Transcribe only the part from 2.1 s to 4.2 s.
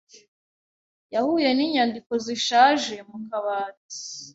zishaje mu kabati.